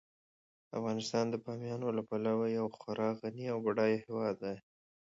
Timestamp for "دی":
4.43-4.57